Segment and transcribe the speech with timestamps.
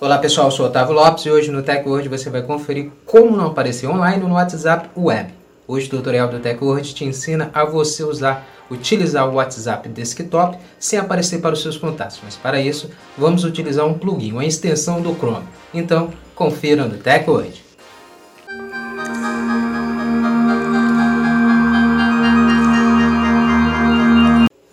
[0.00, 3.88] Olá pessoal, sou Otávio Lopes e hoje no TechWord você vai conferir como não aparecer
[3.88, 5.34] online no WhatsApp Web.
[5.66, 11.00] Hoje o tutorial do TechWord te ensina a você usar, utilizar o WhatsApp Desktop sem
[11.00, 12.20] aparecer para os seus contatos.
[12.22, 15.48] Mas para isso, vamos utilizar um plugin, uma extensão do Chrome.
[15.74, 17.67] Então, confira no TechWord.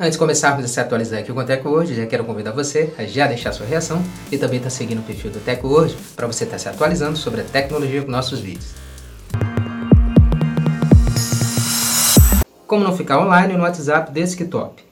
[0.06, 3.06] Antes de começarmos a se atualizar aqui com o TecWord, já quero convidar você a
[3.06, 6.44] já deixar sua reação e também estar tá seguindo o perfil do TecWord para você
[6.44, 8.76] estar tá se atualizando sobre a tecnologia com nossos vídeos.
[12.68, 14.84] Como não ficar online no WhatsApp Desktop?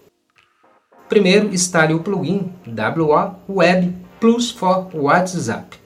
[1.08, 5.78] Primeiro, instale o plugin WA Web Plus for WhatsApp.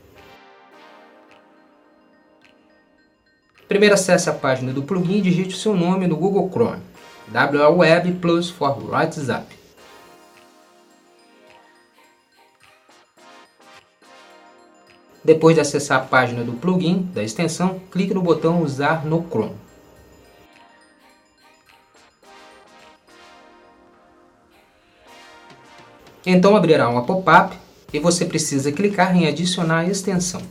[3.68, 6.96] Primeiro acesse a página do plugin e digite o seu nome no Google Chrome.
[7.34, 9.58] WA Web Plus for WhatsApp.
[15.23, 19.57] Depois de acessar a página do plugin da extensão, clique no botão Usar no Chrome.
[26.26, 27.57] Então abrirá uma pop-up
[27.91, 30.41] e você precisa clicar em Adicionar a extensão.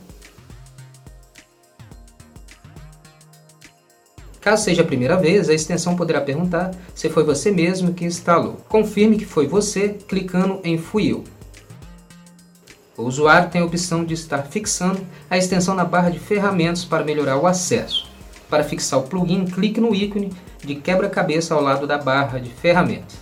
[4.47, 8.55] Caso seja a primeira vez, a extensão poderá perguntar se foi você mesmo que instalou.
[8.69, 11.25] Confirme que foi você clicando em Fui eu.
[12.95, 17.03] O usuário tem a opção de estar fixando a extensão na barra de ferramentas para
[17.03, 18.09] melhorar o acesso.
[18.49, 20.31] Para fixar o plugin, clique no ícone
[20.63, 23.17] de quebra-cabeça ao lado da barra de ferramentas.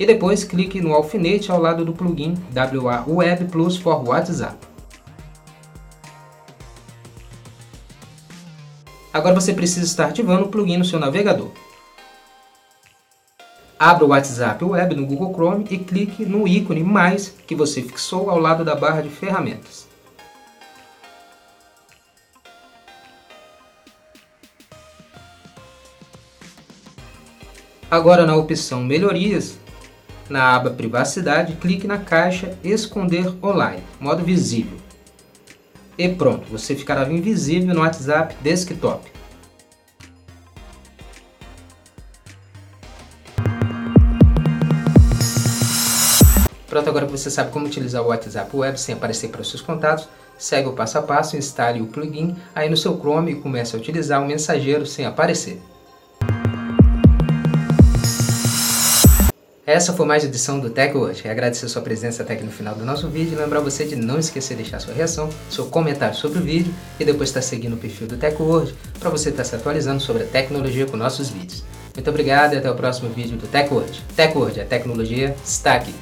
[0.00, 4.56] E depois clique no alfinete ao lado do plugin WA Web Plus for WhatsApp.
[9.16, 11.50] Agora você precisa estar ativando o plugin no seu navegador.
[13.78, 18.28] Abra o WhatsApp Web no Google Chrome e clique no ícone mais que você fixou
[18.28, 19.88] ao lado da barra de ferramentas.
[27.90, 29.58] Agora na opção Melhorias,
[30.28, 34.85] na aba Privacidade, clique na caixa Esconder Online, modo visível
[35.98, 39.10] e pronto, você ficará invisível no WhatsApp Desktop.
[46.68, 49.62] Pronto, agora que você sabe como utilizar o WhatsApp Web sem aparecer para os seus
[49.62, 53.74] contatos, segue o passo a passo, instale o plugin aí no seu Chrome e comece
[53.74, 55.58] a utilizar o mensageiro sem aparecer.
[59.66, 61.28] Essa foi mais edição do Tech hoje.
[61.28, 64.16] Agradecer sua presença até aqui no final do nosso vídeo e lembrar você de não
[64.16, 67.76] esquecer de deixar sua reação, seu comentário sobre o vídeo e depois estar seguindo o
[67.76, 71.64] perfil do Tech World para você estar se atualizando sobre a tecnologia com nossos vídeos.
[71.92, 74.04] Muito obrigado e até o próximo vídeo do Tech World.
[74.14, 75.92] Tech World, a tecnologia está aqui.